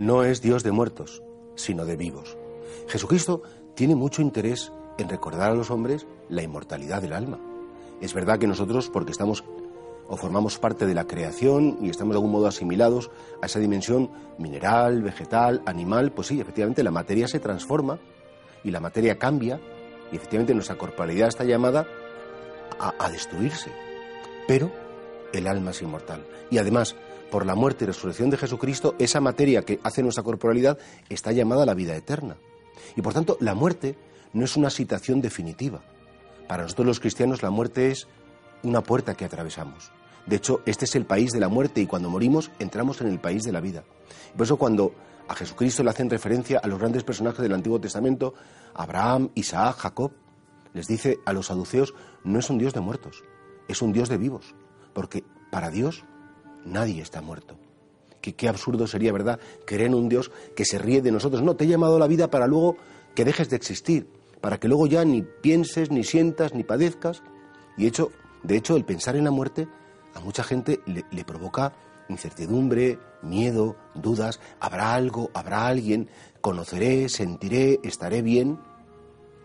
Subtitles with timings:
[0.00, 1.22] no es Dios de muertos,
[1.54, 2.36] sino de vivos.
[2.88, 3.42] Jesucristo
[3.74, 7.38] tiene mucho interés en recordar a los hombres la inmortalidad del alma.
[8.00, 9.44] Es verdad que nosotros, porque estamos
[10.08, 13.10] o formamos parte de la creación y estamos de algún modo asimilados
[13.42, 18.00] a esa dimensión mineral, vegetal, animal, pues sí, efectivamente la materia se transforma
[18.64, 19.60] y la materia cambia
[20.10, 21.86] y efectivamente nuestra corporalidad está llamada
[22.80, 23.70] a, a destruirse.
[24.48, 24.72] Pero
[25.32, 26.26] el alma es inmortal.
[26.50, 26.96] Y además,
[27.30, 30.78] por la muerte y resurrección de Jesucristo, esa materia que hace nuestra corporalidad
[31.08, 32.36] está llamada la vida eterna.
[32.96, 33.96] Y por tanto, la muerte
[34.32, 35.82] no es una situación definitiva.
[36.48, 38.08] Para nosotros los cristianos la muerte es
[38.62, 39.92] una puerta que atravesamos.
[40.26, 43.20] De hecho, este es el país de la muerte y cuando morimos entramos en el
[43.20, 43.84] país de la vida.
[44.36, 44.92] Por eso cuando
[45.28, 48.34] a Jesucristo le hacen referencia a los grandes personajes del Antiguo Testamento,
[48.74, 50.12] Abraham, Isaac, Jacob,
[50.72, 53.22] les dice a los saduceos, no es un Dios de muertos,
[53.68, 54.54] es un Dios de vivos,
[54.92, 56.04] porque para Dios
[56.64, 57.56] nadie está muerto.
[58.20, 61.42] Que qué absurdo sería, ¿verdad?, creer en un Dios que se ríe de nosotros.
[61.42, 62.76] No, te he llamado la vida para luego
[63.14, 64.08] que dejes de existir,
[64.40, 67.22] para que luego ya ni pienses, ni sientas, ni padezcas.
[67.76, 68.10] Y hecho,
[68.42, 69.68] de hecho, el pensar en la muerte
[70.14, 71.72] a mucha gente le, le provoca
[72.08, 74.40] incertidumbre, miedo, dudas.
[74.58, 75.30] ¿Habrá algo?
[75.32, 76.10] ¿Habrá alguien?
[76.40, 77.08] ¿Conoceré?
[77.08, 77.80] ¿Sentiré?
[77.82, 78.58] ¿Estaré bien?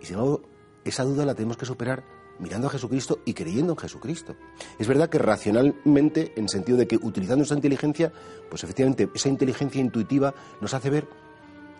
[0.00, 0.42] Y sin embargo,
[0.84, 4.36] esa duda la tenemos que superar mirando a Jesucristo y creyendo en Jesucristo.
[4.78, 8.12] Es verdad que racionalmente, en sentido de que utilizando esa inteligencia,
[8.48, 11.08] pues efectivamente esa inteligencia intuitiva nos hace ver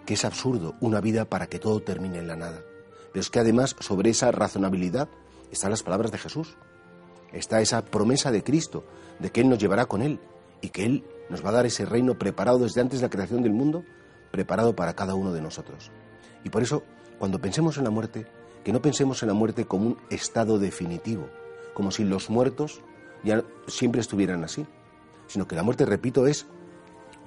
[0.05, 2.63] que es absurdo una vida para que todo termine en la nada.
[3.13, 5.09] Pero es que además sobre esa razonabilidad
[5.51, 6.57] están las palabras de Jesús.
[7.33, 8.85] Está esa promesa de Cristo,
[9.19, 10.19] de que Él nos llevará con Él
[10.61, 13.43] y que Él nos va a dar ese reino preparado desde antes de la creación
[13.43, 13.85] del mundo,
[14.31, 15.91] preparado para cada uno de nosotros.
[16.45, 16.83] Y por eso,
[17.19, 18.27] cuando pensemos en la muerte,
[18.65, 21.29] que no pensemos en la muerte como un estado definitivo,
[21.75, 22.81] como si los muertos
[23.25, 24.67] ya siempre estuvieran así,
[25.27, 26.47] sino que la muerte, repito, es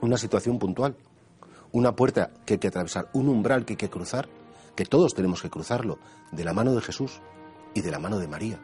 [0.01, 0.95] una situación puntual,
[1.71, 4.27] una puerta que hay que atravesar, un umbral que hay que cruzar,
[4.75, 5.99] que todos tenemos que cruzarlo,
[6.31, 7.21] de la mano de Jesús
[7.73, 8.59] y de la mano de María.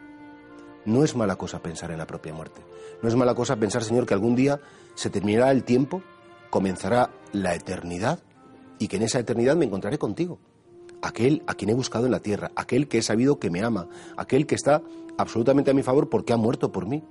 [0.85, 2.61] No es mala cosa pensar en la propia muerte.
[3.01, 4.59] No es mala cosa pensar, Señor, que algún día
[4.95, 6.01] se terminará el tiempo,
[6.49, 8.19] comenzará la eternidad
[8.79, 10.39] y que en esa eternidad me encontraré contigo
[11.01, 13.87] aquel a quien he buscado en la tierra, aquel que he sabido que me ama,
[14.15, 14.81] aquel que está
[15.17, 17.03] absolutamente a mi favor porque ha muerto por mí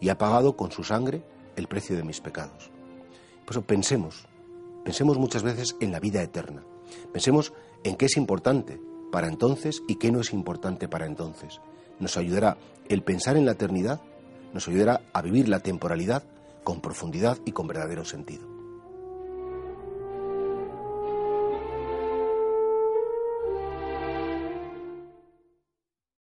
[0.00, 1.22] y ha pagado con su sangre
[1.56, 2.70] el precio de mis pecados.
[3.44, 4.26] Por eso pensemos,
[4.84, 6.64] pensemos muchas veces en la vida eterna,
[7.12, 7.52] pensemos
[7.84, 11.60] en qué es importante para entonces y qué no es importante para entonces.
[11.98, 12.56] Nos ayudará
[12.88, 14.00] el pensar en la eternidad,
[14.52, 16.24] nos ayudará a vivir la temporalidad
[16.64, 18.51] con profundidad y con verdadero sentido.